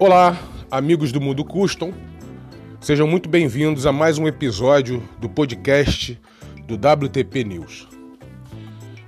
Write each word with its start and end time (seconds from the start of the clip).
Olá, 0.00 0.38
amigos 0.70 1.10
do 1.10 1.20
Mundo 1.20 1.44
Custom. 1.44 1.92
Sejam 2.80 3.04
muito 3.04 3.28
bem-vindos 3.28 3.84
a 3.84 3.90
mais 3.90 4.16
um 4.16 4.28
episódio 4.28 5.02
do 5.18 5.28
podcast 5.28 6.16
do 6.68 6.76
WTP 6.76 7.42
News. 7.42 7.88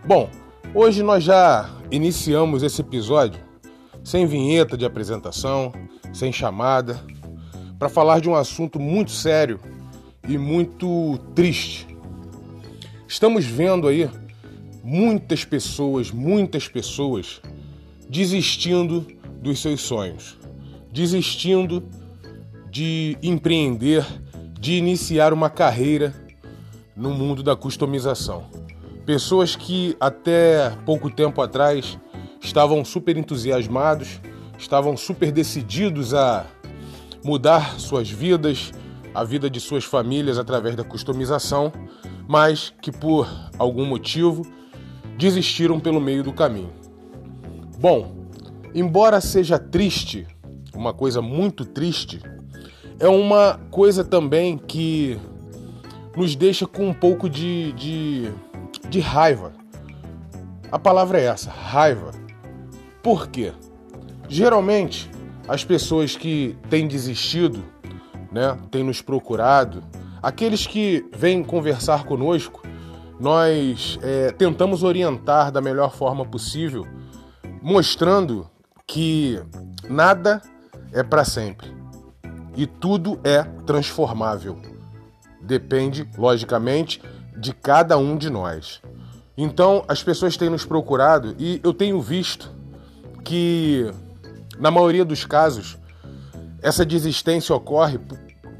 Bom, 0.05 0.29
hoje 0.75 1.05
nós 1.05 1.23
já 1.23 1.71
iniciamos 1.93 2.65
esse 2.65 2.81
episódio 2.81 3.41
sem 4.03 4.27
vinheta 4.27 4.77
de 4.77 4.85
apresentação, 4.85 5.73
sem 6.13 6.33
chamada, 6.33 7.01
para 7.79 7.89
falar 7.89 8.21
de 8.21 8.29
um 8.29 8.35
assunto 8.35 8.81
muito 8.81 9.13
sério 9.13 9.61
e 10.29 10.37
muito 10.37 11.19
triste. 11.37 11.87
Estamos 13.07 13.47
vendo 13.47 13.87
aí 13.87 14.11
muitas 14.83 15.45
pessoas, 15.45 16.11
muitas 16.11 16.67
pessoas 16.67 17.41
desistindo 18.09 19.07
dos 19.41 19.63
seus 19.63 19.83
sonhos, 19.83 20.40
desistindo 20.93 21.83
de 22.71 23.17
empreender, 23.23 24.07
de 24.59 24.75
iniciar 24.75 25.33
uma 25.33 25.51
carreira 25.51 26.15
no 26.97 27.11
mundo 27.11 27.43
da 27.43 27.57
customização. 27.57 28.45
Pessoas 29.07 29.57
que 29.57 29.97
até 29.99 30.71
pouco 30.85 31.11
tempo 31.11 31.41
atrás 31.41 31.99
estavam 32.41 32.85
super 32.85 33.17
entusiasmados, 33.17 34.21
estavam 34.59 34.97
super 34.97 35.33
decididos 35.33 36.15
a 36.15 36.47
mudar 37.25 37.79
suas 37.81 38.11
vidas, 38.11 38.73
a 39.15 39.25
vida 39.25 39.51
de 39.51 39.61
suas 39.61 39.85
famílias 39.85 40.39
através 40.39 40.77
da 40.77 40.85
customização, 40.85 41.73
mas 42.29 42.73
que 42.81 42.93
por 42.93 43.29
algum 43.59 43.85
motivo 43.85 44.47
desistiram 45.19 45.81
pelo 45.81 46.01
meio 46.01 46.23
do 46.23 46.33
caminho. 46.33 46.73
Bom, 47.79 48.15
embora 48.75 49.21
seja 49.21 49.59
triste, 49.59 50.27
uma 50.75 50.93
coisa 50.93 51.21
muito 51.21 51.65
triste, 51.65 52.21
é 52.99 53.09
uma 53.09 53.59
coisa 53.71 54.05
também 54.05 54.59
que 54.59 55.19
nos 56.17 56.37
deixa 56.37 56.67
com 56.67 56.89
um 56.89 56.95
pouco 56.95 57.29
de, 57.29 57.73
de, 57.73 58.33
de 58.89 59.01
raiva. 59.01 59.53
A 60.71 60.79
palavra 60.79 61.19
é 61.19 61.25
essa, 61.25 61.51
raiva. 61.51 62.13
Por 63.03 63.29
quê? 63.29 63.53
Geralmente, 64.29 65.11
as 65.49 65.65
pessoas 65.65 66.15
que 66.15 66.57
têm 66.69 66.87
desistido, 66.87 67.65
né, 68.31 68.57
têm 68.71 68.85
nos 68.85 69.03
procurado, 69.03 69.83
aqueles 70.23 70.67
que 70.67 71.05
vêm 71.17 71.43
conversar 71.43 72.05
conosco, 72.05 72.63
nós 73.19 73.99
é, 74.03 74.31
tentamos 74.33 74.83
orientar 74.83 75.51
da 75.51 75.61
melhor 75.61 75.93
forma 75.93 76.25
possível, 76.25 76.87
mostrando 77.63 78.49
que 78.87 79.41
nada 79.89 80.41
é 80.93 81.03
para 81.03 81.25
sempre 81.25 81.73
e 82.57 82.67
tudo 82.67 83.21
é 83.25 83.43
transformável. 83.65 84.59
Depende, 85.41 86.09
logicamente, 86.19 87.01
de 87.37 87.53
cada 87.55 87.97
um 87.97 88.17
de 88.17 88.29
nós. 88.29 88.81
Então, 89.37 89.85
as 89.89 90.03
pessoas 90.03 90.37
têm 90.37 90.51
nos 90.51 90.65
procurado 90.65 91.35
e 91.39 91.61
eu 91.65 91.73
tenho 91.73 92.01
visto 92.01 92.53
que, 93.25 93.91
na 94.59 94.71
maioria 94.71 95.05
dos 95.05 95.25
casos, 95.25 95.79
essa 96.61 96.85
desistência 96.85 97.55
ocorre 97.55 97.99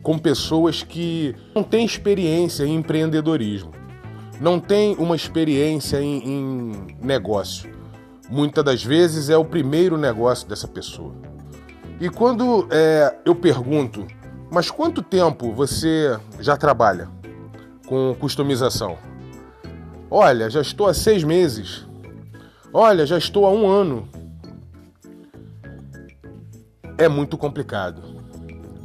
com 0.03 0.19
pessoas 0.19 0.83
que 0.83 1.35
não 1.55 1.63
têm 1.63 1.85
experiência 1.85 2.65
em 2.65 2.77
empreendedorismo 2.77 3.81
não 4.41 4.59
tem 4.59 4.97
uma 4.97 5.15
experiência 5.15 6.01
em, 6.01 6.25
em 6.25 6.97
negócio. 7.03 7.71
Muitas 8.31 8.65
das 8.65 8.83
vezes 8.83 9.29
é 9.29 9.37
o 9.37 9.45
primeiro 9.45 9.99
negócio 9.99 10.49
dessa 10.49 10.67
pessoa. 10.67 11.30
E 12.01 12.09
quando 12.09 12.67
é, 12.71 13.15
eu 13.27 13.35
pergunto, 13.35 14.07
mas 14.51 14.71
quanto 14.71 15.03
tempo 15.03 15.53
você 15.53 16.19
já 16.39 16.57
trabalha 16.57 17.11
com 17.87 18.17
customização? 18.19 18.97
Olha, 20.11 20.49
já 20.49 20.63
estou 20.63 20.89
há 20.89 20.95
seis 20.95 21.23
meses. 21.23 21.87
Olha, 22.73 23.05
já 23.05 23.19
estou 23.19 23.45
há 23.45 23.51
um 23.53 23.69
ano. 23.69 24.09
É 26.97 27.07
muito 27.07 27.37
complicado. 27.37 28.03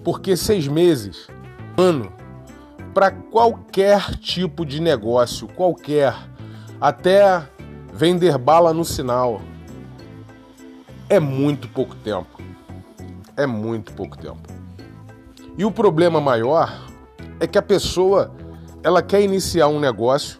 Porque 0.04 0.36
seis 0.36 0.68
meses, 0.68 1.28
ano, 1.78 2.12
para 2.94 3.12
qualquer 3.12 4.16
tipo 4.18 4.66
de 4.66 4.82
negócio, 4.82 5.48
qualquer, 5.48 6.14
até 6.82 7.48
vender 7.94 8.38
bala 8.38 8.74
no 8.74 8.84
sinal. 8.84 9.42
É 11.08 11.18
muito 11.18 11.70
pouco 11.70 11.96
tempo. 11.96 12.45
É 13.38 13.46
muito 13.46 13.94
pouco 13.94 14.18
tempo. 14.18 14.42
E 15.58 15.66
o 15.66 15.72
problema 15.72 16.22
maior 16.22 16.88
é 17.40 17.48
que 17.48 17.58
a 17.58 17.62
pessoa 17.62 18.32
ela 18.84 19.02
quer 19.02 19.22
iniciar 19.22 19.68
um 19.68 19.80
negócio 19.80 20.40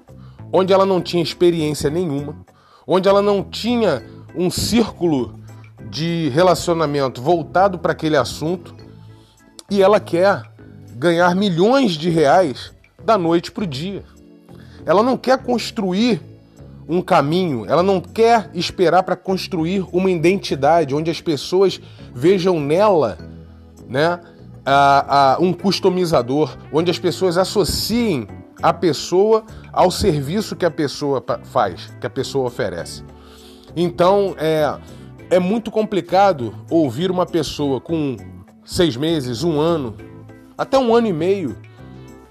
onde 0.52 0.72
ela 0.72 0.86
não 0.86 1.02
tinha 1.02 1.24
experiência 1.24 1.90
nenhuma, 1.90 2.36
onde 2.88 3.10
ela 3.10 3.22
não 3.22 3.44
tinha 3.44 4.04
um 4.36 4.50
círculo 4.50 5.40
de 5.90 6.30
relacionamento 6.30 7.22
voltado 7.22 7.80
para 7.80 7.92
aquele 7.92 8.18
assunto 8.18 8.76
e 9.70 9.82
ela 9.82 10.00
quer 10.00 10.44
ganhar 10.96 11.36
milhões 11.36 11.94
de 11.94 12.10
reais 12.10 12.74
da 13.04 13.18
noite 13.18 13.52
para 13.52 13.64
o 13.64 13.68
dia. 13.68 14.04
Ela 14.86 15.02
não 15.02 15.18
quer 15.18 15.38
construir 15.42 16.22
um 16.88 17.02
caminho, 17.02 17.66
ela 17.68 17.82
não 17.82 18.00
quer 18.00 18.50
esperar 18.54 19.04
para 19.04 19.16
construir 19.16 19.86
uma 19.92 20.10
identidade 20.10 20.94
onde 20.94 21.10
as 21.10 21.20
pessoas 21.20 21.82
vejam 22.14 22.60
nela 22.60 23.18
né, 23.88 24.20
a, 24.66 25.34
a, 25.34 25.40
um 25.40 25.52
customizador, 25.52 26.58
onde 26.72 26.92
as 26.92 27.00
pessoas 27.00 27.38
associem 27.38 28.28
a 28.62 28.74
pessoa 28.74 29.44
ao 29.72 29.92
serviço 29.92 30.56
que 30.56 30.66
a 30.66 30.72
pessoa 30.72 31.24
faz, 31.46 31.94
que 32.00 32.08
a 32.08 32.10
pessoa 32.10 32.48
oferece. 32.48 33.04
Então 33.76 34.36
é, 34.38 34.78
é 35.30 35.40
muito 35.40 35.72
complicado 35.72 36.54
ouvir 36.70 37.12
uma 37.12 37.26
pessoa 37.26 37.82
com 37.82 38.16
seis 38.64 38.96
meses, 38.96 39.44
um 39.44 39.60
ano, 39.60 39.96
até 40.58 40.78
um 40.78 40.96
ano 40.96 41.08
e 41.08 41.14
meio 41.14 41.58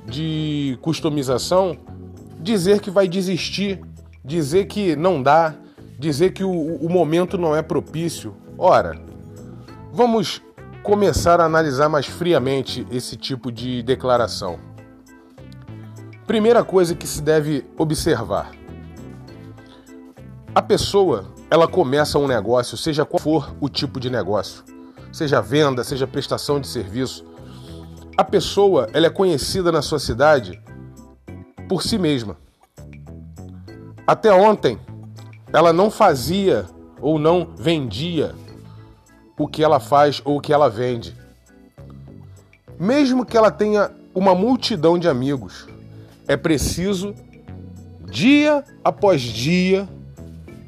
de 0.06 0.78
customização, 0.80 1.76
dizer 2.40 2.80
que 2.80 2.90
vai 2.90 3.06
desistir, 3.06 3.80
dizer 4.24 4.64
que 4.66 4.96
não 4.96 5.22
dá, 5.22 5.54
dizer 5.98 6.32
que 6.32 6.42
o, 6.42 6.50
o 6.50 6.88
momento 6.88 7.36
não 7.36 7.54
é 7.54 7.62
propício. 7.62 8.34
Ora, 8.56 8.98
vamos 9.92 10.40
começar 10.82 11.40
a 11.40 11.44
analisar 11.44 11.88
mais 11.88 12.06
friamente 12.06 12.86
esse 12.90 13.16
tipo 13.16 13.52
de 13.52 13.82
declaração. 13.82 14.58
Primeira 16.26 16.64
coisa 16.64 16.94
que 16.94 17.06
se 17.06 17.20
deve 17.20 17.66
observar: 17.76 18.50
a 20.54 20.62
pessoa 20.62 21.26
ela 21.50 21.68
começa 21.68 22.18
um 22.18 22.26
negócio, 22.26 22.76
seja 22.76 23.04
qual 23.04 23.20
for 23.20 23.54
o 23.60 23.68
tipo 23.68 24.00
de 24.00 24.08
negócio, 24.08 24.64
seja 25.12 25.40
venda, 25.40 25.84
seja 25.84 26.06
prestação 26.06 26.58
de 26.58 26.66
serviço, 26.66 27.24
a 28.16 28.24
pessoa 28.24 28.88
ela 28.92 29.06
é 29.06 29.10
conhecida 29.10 29.70
na 29.70 29.82
sua 29.82 29.98
cidade 29.98 30.60
por 31.68 31.82
si 31.82 31.98
mesma. 31.98 32.36
Até 34.06 34.32
ontem, 34.32 34.78
ela 35.52 35.72
não 35.72 35.90
fazia 35.90 36.66
ou 37.00 37.18
não 37.18 37.48
vendia 37.56 38.34
o 39.38 39.48
que 39.48 39.64
ela 39.64 39.80
faz 39.80 40.20
ou 40.24 40.36
o 40.36 40.40
que 40.40 40.52
ela 40.52 40.68
vende. 40.68 41.16
Mesmo 42.78 43.24
que 43.24 43.36
ela 43.36 43.50
tenha 43.50 43.90
uma 44.14 44.34
multidão 44.34 44.98
de 44.98 45.08
amigos, 45.08 45.66
é 46.28 46.36
preciso, 46.36 47.14
dia 48.10 48.64
após 48.82 49.20
dia, 49.20 49.88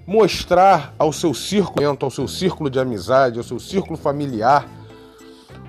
mostrar 0.06 0.94
ao 0.98 1.12
seu 1.12 1.34
círculo, 1.34 1.96
ao 2.00 2.10
seu 2.10 2.28
círculo 2.28 2.70
de 2.70 2.78
amizade, 2.78 3.38
ao 3.38 3.44
seu 3.44 3.58
círculo 3.58 3.96
familiar, 3.96 4.68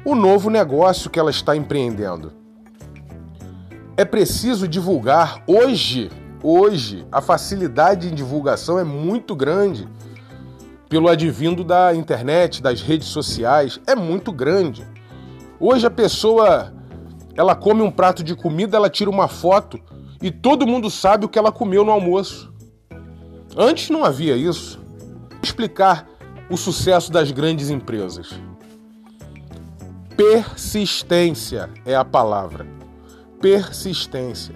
o 0.05 0.15
novo 0.15 0.49
negócio 0.49 1.09
que 1.09 1.19
ela 1.19 1.31
está 1.31 1.55
empreendendo. 1.55 2.31
É 3.97 4.05
preciso 4.05 4.67
divulgar 4.67 5.43
hoje, 5.47 6.09
hoje 6.47 7.05
a 7.11 7.19
facilidade 7.19 8.07
em 8.07 8.15
divulgação 8.15 8.79
é 8.79 8.83
muito 8.83 9.35
grande. 9.35 9.87
Pelo 10.87 11.09
advindo 11.09 11.61
da 11.61 11.93
internet, 11.93 12.61
das 12.61 12.81
redes 12.81 13.09
sociais, 13.09 13.81
é 13.85 13.93
muito 13.93 14.31
grande. 14.31 14.87
Hoje 15.59 15.85
a 15.85 15.91
pessoa 15.91 16.71
ela 17.35 17.53
come 17.53 17.81
um 17.81 17.91
prato 17.91 18.23
de 18.23 18.33
comida, 18.33 18.77
ela 18.77 18.89
tira 18.89 19.09
uma 19.09 19.27
foto 19.27 19.77
e 20.21 20.31
todo 20.31 20.65
mundo 20.65 20.89
sabe 20.89 21.25
o 21.25 21.29
que 21.29 21.37
ela 21.37 21.51
comeu 21.51 21.83
no 21.83 21.91
almoço. 21.91 22.53
Antes 23.55 23.89
não 23.89 24.05
havia 24.05 24.37
isso. 24.37 24.79
Explicar 25.43 26.07
o 26.49 26.55
sucesso 26.55 27.11
das 27.11 27.29
grandes 27.29 27.69
empresas. 27.69 28.39
Persistência 30.15 31.69
é 31.85 31.93
a 31.93 32.05
palavra. 32.05 32.65
Persistência. 33.41 34.55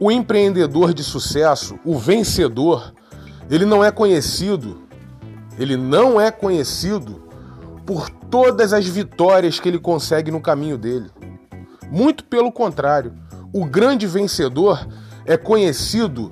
O 0.00 0.12
empreendedor 0.12 0.94
de 0.94 1.02
sucesso, 1.02 1.78
o 1.84 1.98
vencedor, 1.98 2.92
ele 3.50 3.64
não 3.64 3.84
é 3.84 3.90
conhecido, 3.90 4.82
ele 5.58 5.76
não 5.76 6.20
é 6.20 6.30
conhecido 6.30 7.20
por 7.84 8.08
todas 8.08 8.72
as 8.72 8.86
vitórias 8.86 9.58
que 9.58 9.68
ele 9.68 9.78
consegue 9.78 10.30
no 10.30 10.40
caminho 10.40 10.78
dele. 10.78 11.10
Muito 11.90 12.22
pelo 12.24 12.52
contrário, 12.52 13.12
o 13.52 13.64
grande 13.64 14.06
vencedor 14.06 14.86
é 15.26 15.36
conhecido 15.36 16.30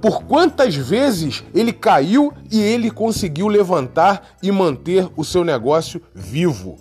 por 0.00 0.22
quantas 0.24 0.74
vezes 0.74 1.44
ele 1.52 1.72
caiu 1.72 2.32
e 2.50 2.60
ele 2.60 2.90
conseguiu 2.90 3.48
levantar 3.48 4.36
e 4.42 4.50
manter 4.50 5.08
o 5.16 5.24
seu 5.24 5.44
negócio 5.44 6.00
vivo. 6.14 6.76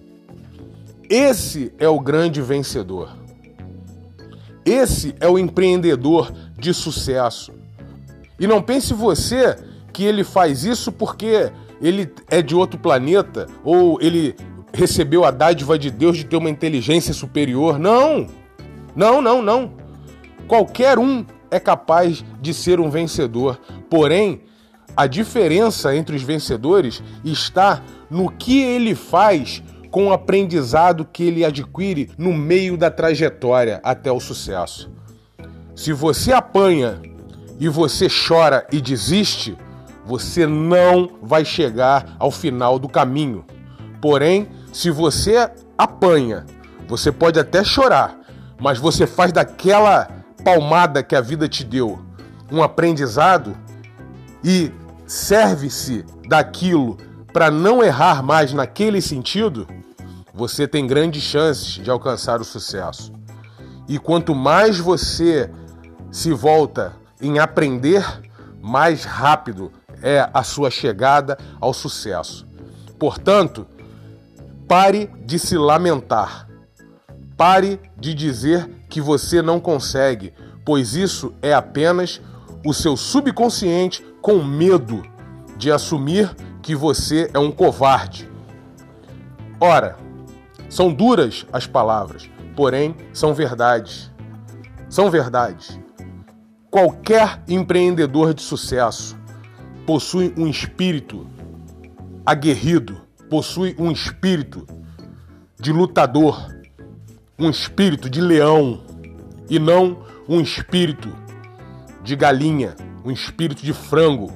Esse 1.09 1.73
é 1.77 1.89
o 1.89 1.99
grande 1.99 2.41
vencedor. 2.41 3.24
Esse 4.65 5.15
é 5.19 5.27
o 5.27 5.37
empreendedor 5.37 6.33
de 6.57 6.73
sucesso. 6.73 7.53
E 8.39 8.47
não 8.47 8.61
pense 8.61 8.93
você 8.93 9.55
que 9.93 10.03
ele 10.03 10.23
faz 10.23 10.65
isso 10.65 10.91
porque 10.91 11.51
ele 11.81 12.11
é 12.29 12.41
de 12.41 12.55
outro 12.55 12.79
planeta 12.79 13.45
ou 13.63 14.01
ele 14.01 14.35
recebeu 14.73 15.23
a 15.23 15.31
dádiva 15.31 15.77
de 15.77 15.89
Deus 15.89 16.17
de 16.17 16.25
ter 16.25 16.35
uma 16.35 16.49
inteligência 16.49 17.13
superior. 17.13 17.79
Não! 17.79 18.27
Não, 18.95 19.21
não, 19.21 19.41
não. 19.41 19.73
Qualquer 20.47 20.97
um 20.97 21.25
é 21.51 21.59
capaz 21.59 22.23
de 22.41 22.53
ser 22.53 22.79
um 22.79 22.89
vencedor. 22.89 23.59
Porém, 23.89 24.41
a 24.95 25.07
diferença 25.07 25.95
entre 25.95 26.15
os 26.15 26.23
vencedores 26.23 27.03
está 27.23 27.83
no 28.09 28.31
que 28.31 28.61
ele 28.61 28.95
faz 28.95 29.61
com 29.95 30.07
o 30.07 30.11
aprendizado 30.11 31.05
que 31.05 31.23
ele 31.23 31.45
adquire 31.45 32.11
no 32.17 32.33
meio 32.33 32.75
da 32.75 32.91
trajetória 32.91 33.79
até 33.81 34.11
o 34.11 34.19
sucesso. 34.19 34.91
Se 35.73 35.93
você 35.93 36.33
apanha 36.33 37.01
e 37.61 37.69
você 37.69 38.09
chora 38.09 38.67
e 38.73 38.81
desiste, 38.81 39.57
você 40.05 40.45
não 40.45 41.11
vai 41.21 41.45
chegar 41.45 42.13
ao 42.19 42.29
final 42.29 42.77
do 42.77 42.89
caminho. 42.89 43.45
Porém, 44.01 44.49
se 44.73 44.91
você 44.91 45.49
apanha, 45.77 46.45
você 46.89 47.09
pode 47.09 47.39
até 47.39 47.63
chorar, 47.63 48.19
mas 48.59 48.77
você 48.77 49.07
faz 49.07 49.31
daquela 49.31 50.09
palmada 50.43 51.01
que 51.01 51.15
a 51.15 51.21
vida 51.21 51.47
te 51.47 51.63
deu 51.63 52.01
um 52.51 52.61
aprendizado 52.61 53.55
e 54.43 54.73
serve-se 55.07 56.03
daquilo 56.27 56.97
para 57.31 57.49
não 57.49 57.81
errar 57.81 58.21
mais 58.21 58.51
naquele 58.51 59.01
sentido, 59.01 59.65
você 60.35 60.67
tem 60.67 60.85
grandes 60.85 61.23
chances 61.23 61.81
de 61.81 61.89
alcançar 61.89 62.41
o 62.41 62.45
sucesso. 62.45 63.13
E 63.87 63.97
quanto 63.97 64.35
mais 64.35 64.77
você 64.77 65.49
se 66.11 66.33
volta 66.33 66.93
em 67.21 67.39
aprender, 67.39 68.03
mais 68.61 69.05
rápido 69.05 69.71
é 70.01 70.29
a 70.33 70.43
sua 70.43 70.69
chegada 70.69 71.37
ao 71.59 71.73
sucesso. 71.73 72.45
Portanto, 72.99 73.65
pare 74.67 75.09
de 75.25 75.39
se 75.39 75.57
lamentar. 75.57 76.47
Pare 77.37 77.79
de 77.97 78.13
dizer 78.13 78.69
que 78.89 78.99
você 78.99 79.41
não 79.41 79.59
consegue, 79.59 80.33
pois 80.65 80.95
isso 80.95 81.33
é 81.41 81.53
apenas 81.53 82.21
o 82.65 82.73
seu 82.73 82.97
subconsciente 82.97 84.05
com 84.21 84.43
medo 84.43 85.03
de 85.57 85.71
assumir 85.71 86.35
que 86.61 86.75
você 86.75 87.29
é 87.33 87.39
um 87.39 87.51
covarde. 87.51 88.29
Ora, 89.59 89.97
são 90.75 90.91
duras 90.91 91.45
as 91.53 91.65
palavras, 91.65 92.29
porém 92.53 92.93
são 93.13 93.33
verdades. 93.33 94.11
São 94.89 95.09
verdades. 95.09 95.79
Qualquer 96.69 97.41
empreendedor 97.47 98.33
de 98.33 98.41
sucesso 98.41 99.17
possui 99.85 100.33
um 100.35 100.45
espírito 100.45 101.25
aguerrido, 102.25 102.99
possui 103.29 103.73
um 103.79 103.89
espírito 103.89 104.67
de 105.57 105.71
lutador, 105.71 106.53
um 107.39 107.49
espírito 107.49 108.09
de 108.09 108.19
leão 108.19 108.83
e 109.49 109.57
não 109.57 109.99
um 110.27 110.41
espírito 110.41 111.07
de 112.03 112.17
galinha, 112.17 112.75
um 113.05 113.11
espírito 113.11 113.63
de 113.63 113.71
frango. 113.71 114.29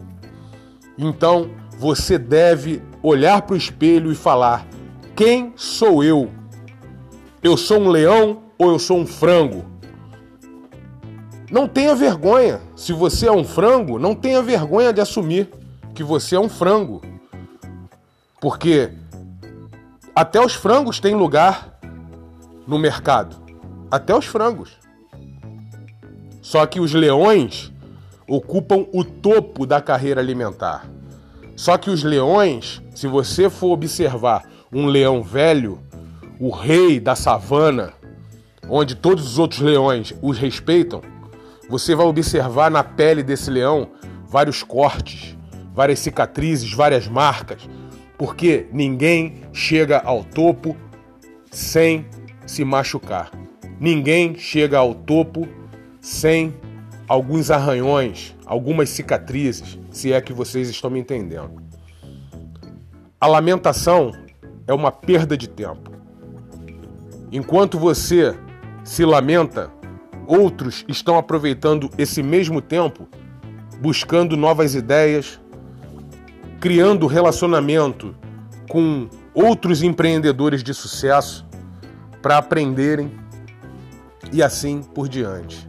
Então 0.97 1.51
você 1.77 2.17
deve 2.17 2.81
olhar 3.03 3.41
para 3.41 3.55
o 3.55 3.57
espelho 3.57 4.09
e 4.09 4.15
falar: 4.15 4.65
quem 5.19 5.51
sou 5.57 6.01
eu? 6.01 6.31
Eu 7.43 7.57
sou 7.57 7.77
um 7.77 7.89
leão 7.89 8.41
ou 8.57 8.69
eu 8.69 8.79
sou 8.79 8.97
um 8.99 9.05
frango? 9.05 9.65
Não 11.51 11.67
tenha 11.67 11.93
vergonha. 11.93 12.61
Se 12.73 12.93
você 12.93 13.27
é 13.27 13.31
um 13.31 13.43
frango, 13.43 13.99
não 13.99 14.15
tenha 14.15 14.41
vergonha 14.41 14.93
de 14.93 15.01
assumir 15.01 15.49
que 15.93 16.05
você 16.05 16.37
é 16.37 16.39
um 16.39 16.47
frango. 16.47 17.01
Porque 18.39 18.93
até 20.15 20.39
os 20.39 20.53
frangos 20.53 21.01
têm 21.01 21.15
lugar 21.15 21.77
no 22.65 22.79
mercado. 22.79 23.35
Até 23.91 24.15
os 24.15 24.25
frangos. 24.25 24.77
Só 26.41 26.65
que 26.65 26.79
os 26.79 26.93
leões 26.93 27.73
ocupam 28.25 28.85
o 28.93 29.03
topo 29.03 29.65
da 29.65 29.81
carreira 29.81 30.21
alimentar. 30.21 30.89
Só 31.57 31.77
que 31.77 31.89
os 31.89 32.05
leões, 32.05 32.81
se 32.95 33.05
você 33.05 33.49
for 33.49 33.71
observar 33.73 34.58
um 34.71 34.85
leão 34.85 35.21
velho, 35.23 35.79
o 36.39 36.49
rei 36.49 36.99
da 36.99 37.15
savana, 37.15 37.93
onde 38.67 38.95
todos 38.95 39.25
os 39.25 39.39
outros 39.39 39.61
leões 39.61 40.13
os 40.21 40.37
respeitam, 40.37 41.01
você 41.69 41.95
vai 41.95 42.05
observar 42.05 42.69
na 42.71 42.83
pele 42.83 43.23
desse 43.23 43.49
leão 43.49 43.89
vários 44.27 44.63
cortes, 44.63 45.37
várias 45.73 45.99
cicatrizes, 45.99 46.71
várias 46.71 47.07
marcas, 47.07 47.69
porque 48.17 48.67
ninguém 48.71 49.41
chega 49.53 49.99
ao 49.99 50.23
topo 50.23 50.75
sem 51.51 52.05
se 52.45 52.63
machucar. 52.63 53.31
Ninguém 53.79 54.35
chega 54.35 54.77
ao 54.77 54.93
topo 54.93 55.47
sem 56.01 56.53
alguns 57.07 57.49
arranhões, 57.49 58.35
algumas 58.45 58.89
cicatrizes, 58.89 59.79
se 59.91 60.11
é 60.11 60.21
que 60.21 60.33
vocês 60.33 60.69
estão 60.69 60.89
me 60.89 60.99
entendendo. 60.99 61.61
A 63.19 63.27
lamentação 63.27 64.11
é 64.69 64.73
uma 64.73 64.91
perda 64.91 65.35
de 65.35 65.49
tempo. 65.49 65.89
Enquanto 67.31 67.79
você 67.79 68.37
se 68.83 69.03
lamenta, 69.03 69.71
outros 70.27 70.85
estão 70.87 71.17
aproveitando 71.17 71.89
esse 71.97 72.21
mesmo 72.21 72.61
tempo, 72.61 73.07
buscando 73.81 74.37
novas 74.37 74.75
ideias, 74.75 75.41
criando 76.59 77.07
relacionamento 77.07 78.15
com 78.69 79.09
outros 79.33 79.81
empreendedores 79.81 80.61
de 80.61 80.75
sucesso 80.75 81.47
para 82.21 82.37
aprenderem 82.37 83.11
e 84.31 84.43
assim 84.43 84.83
por 84.83 85.09
diante. 85.09 85.67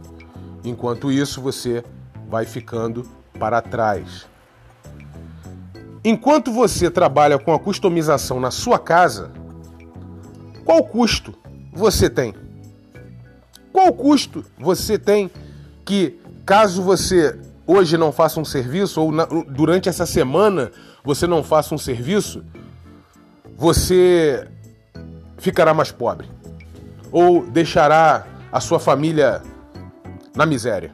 Enquanto 0.63 1.11
isso, 1.11 1.41
você 1.41 1.83
vai 2.29 2.45
ficando 2.45 3.03
para 3.39 3.63
trás. 3.63 4.27
Enquanto 6.03 6.51
você 6.51 6.89
trabalha 6.89 7.37
com 7.37 7.53
a 7.53 7.59
customização 7.59 8.39
na 8.39 8.49
sua 8.49 8.79
casa, 8.79 9.31
qual 10.65 10.83
custo 10.83 11.33
você 11.71 12.09
tem? 12.09 12.33
Qual 13.71 13.93
custo 13.93 14.43
você 14.57 14.97
tem 14.97 15.29
que, 15.85 16.19
caso 16.45 16.81
você 16.81 17.39
hoje 17.67 17.97
não 17.97 18.11
faça 18.11 18.39
um 18.39 18.45
serviço, 18.45 18.99
ou 18.99 19.11
na, 19.11 19.25
durante 19.25 19.89
essa 19.89 20.05
semana 20.05 20.71
você 21.03 21.27
não 21.27 21.43
faça 21.43 21.73
um 21.75 21.77
serviço, 21.77 22.43
você 23.55 24.47
ficará 25.37 25.71
mais 25.71 25.91
pobre? 25.91 26.27
Ou 27.11 27.45
deixará 27.45 28.25
a 28.51 28.59
sua 28.59 28.79
família 28.79 29.41
na 30.35 30.47
miséria? 30.47 30.93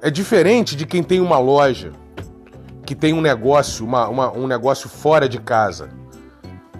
É 0.00 0.10
diferente 0.10 0.76
de 0.76 0.86
quem 0.86 1.02
tem 1.02 1.20
uma 1.20 1.38
loja, 1.38 1.92
que 2.90 2.94
tem 2.96 3.14
um 3.14 3.20
negócio, 3.20 3.86
uma, 3.86 4.08
uma, 4.08 4.32
um 4.32 4.48
negócio 4.48 4.88
fora 4.88 5.28
de 5.28 5.38
casa, 5.38 5.90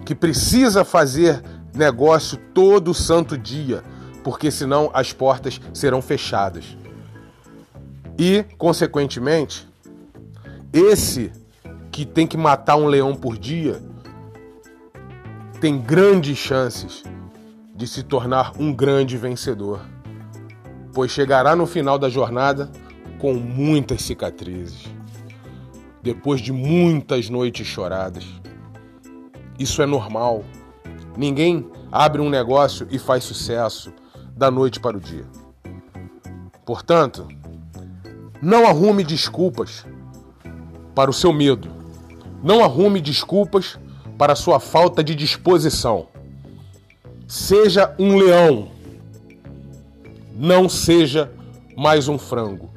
que 0.05 0.13
precisa 0.13 0.83
fazer 0.83 1.41
negócio 1.73 2.37
todo 2.53 2.93
santo 2.93 3.37
dia, 3.37 3.81
porque 4.21 4.51
senão 4.51 4.91
as 4.93 5.13
portas 5.13 5.61
serão 5.73 6.01
fechadas. 6.01 6.75
E, 8.19 8.43
consequentemente, 8.57 9.65
esse 10.73 11.31
que 11.89 12.05
tem 12.05 12.27
que 12.27 12.35
matar 12.35 12.75
um 12.75 12.87
leão 12.87 13.15
por 13.15 13.37
dia 13.37 13.81
tem 15.61 15.79
grandes 15.79 16.37
chances 16.37 17.03
de 17.73 17.87
se 17.87 18.03
tornar 18.03 18.51
um 18.59 18.73
grande 18.73 19.15
vencedor, 19.15 19.79
pois 20.93 21.09
chegará 21.09 21.55
no 21.55 21.65
final 21.65 21.97
da 21.97 22.09
jornada 22.09 22.69
com 23.17 23.33
muitas 23.33 24.01
cicatrizes, 24.01 24.89
depois 26.01 26.41
de 26.41 26.51
muitas 26.51 27.29
noites 27.29 27.67
choradas. 27.67 28.25
Isso 29.59 29.81
é 29.81 29.85
normal. 29.85 30.43
Ninguém 31.17 31.69
abre 31.91 32.21
um 32.21 32.29
negócio 32.29 32.87
e 32.89 32.97
faz 32.97 33.23
sucesso 33.23 33.93
da 34.35 34.49
noite 34.49 34.79
para 34.79 34.97
o 34.97 34.99
dia. 34.99 35.25
Portanto, 36.65 37.27
não 38.41 38.65
arrume 38.65 39.03
desculpas 39.03 39.85
para 40.95 41.09
o 41.09 41.13
seu 41.13 41.31
medo. 41.31 41.69
Não 42.43 42.63
arrume 42.63 42.99
desculpas 42.99 43.77
para 44.17 44.35
sua 44.35 44.59
falta 44.59 45.03
de 45.03 45.13
disposição. 45.13 46.07
Seja 47.27 47.95
um 47.99 48.17
leão, 48.17 48.69
não 50.35 50.67
seja 50.67 51.31
mais 51.77 52.07
um 52.07 52.17
frango. 52.17 52.69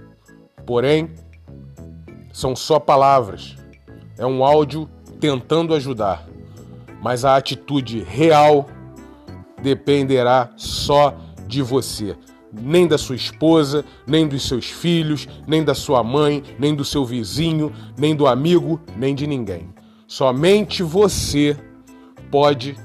Porém, 0.67 1.11
são 2.35 2.57
só 2.57 2.81
palavras. 2.81 3.57
É 4.19 4.27
um 4.27 4.45
áudio 4.45 4.91
tentando 5.21 5.73
ajudar, 5.73 6.27
mas 7.01 7.25
a 7.25 7.37
atitude 7.37 8.01
real 8.01 8.67
dependerá 9.63 10.51
só 10.57 11.17
de 11.47 11.63
você. 11.63 12.17
Nem 12.53 12.89
da 12.89 12.99
sua 12.99 13.15
esposa, 13.15 13.85
nem 14.07 14.27
dos 14.27 14.47
seus 14.49 14.67
filhos, 14.67 15.29
nem 15.47 15.65
da 15.65 15.75
sua 15.75 16.03
mãe, 16.03 16.43
nem 16.59 16.75
do 16.75 16.85
seu 16.85 17.05
vizinho, 17.05 17.73
nem 17.97 18.17
do 18.17 18.27
amigo, 18.27 18.81
nem 18.97 19.15
de 19.15 19.27
ninguém. 19.27 19.73
Somente 20.07 20.83
você 20.83 21.57
pode 22.31 22.77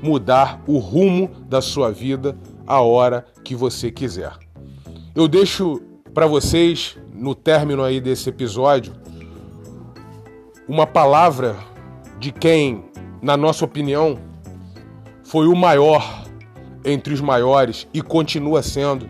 mudar 0.00 0.62
o 0.66 0.78
rumo 0.78 1.28
da 1.48 1.60
sua 1.60 1.90
vida 1.90 2.36
a 2.66 2.80
hora 2.80 3.26
que 3.44 3.54
você 3.54 3.90
quiser. 3.90 4.32
Eu 5.14 5.26
deixo 5.26 5.80
para 6.14 6.26
vocês, 6.26 6.98
no 7.14 7.34
término 7.34 7.82
aí 7.82 8.00
desse 8.00 8.28
episódio, 8.28 8.92
uma 10.68 10.86
palavra 10.86 11.56
de 12.18 12.30
quem, 12.30 12.84
na 13.22 13.36
nossa 13.36 13.64
opinião, 13.64 14.18
foi 15.24 15.46
o 15.46 15.56
maior 15.56 16.24
entre 16.84 17.14
os 17.14 17.20
maiores 17.20 17.88
e 17.94 18.02
continua 18.02 18.62
sendo. 18.62 19.08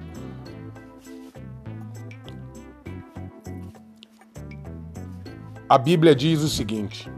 A 5.68 5.78
Bíblia 5.78 6.14
diz 6.14 6.40
o 6.40 6.48
seguinte: 6.48 7.10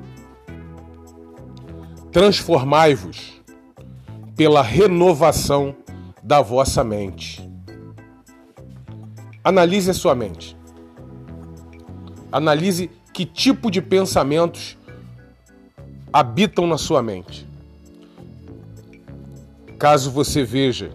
Transformai-vos 2.10 3.42
pela 4.34 4.62
renovação 4.62 5.76
da 6.22 6.40
vossa 6.40 6.82
mente. 6.82 7.43
Analise 9.44 9.90
a 9.90 9.94
sua 9.94 10.14
mente. 10.14 10.56
Analise 12.32 12.90
que 13.12 13.26
tipo 13.26 13.70
de 13.70 13.82
pensamentos 13.82 14.78
habitam 16.10 16.66
na 16.66 16.78
sua 16.78 17.02
mente. 17.02 17.46
Caso 19.78 20.10
você 20.10 20.42
veja 20.42 20.90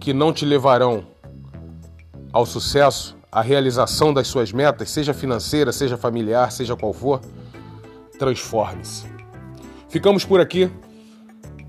que 0.00 0.12
não 0.12 0.32
te 0.32 0.44
levarão 0.44 1.06
ao 2.32 2.44
sucesso, 2.44 3.16
à 3.30 3.40
realização 3.40 4.12
das 4.12 4.26
suas 4.26 4.50
metas, 4.50 4.90
seja 4.90 5.14
financeira, 5.14 5.72
seja 5.72 5.96
familiar, 5.96 6.50
seja 6.50 6.74
qual 6.74 6.92
for, 6.92 7.20
transforme-se. 8.18 9.06
Ficamos 9.88 10.24
por 10.24 10.40
aqui. 10.40 10.70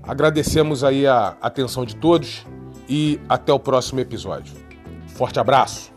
Agradecemos 0.02 0.82
aí 0.82 1.06
a 1.06 1.36
atenção 1.40 1.84
de 1.84 1.94
todos 1.94 2.44
e 2.88 3.20
até 3.28 3.52
o 3.52 3.60
próximo 3.60 4.00
episódio. 4.00 4.52
Forte 5.06 5.38
abraço! 5.38 5.91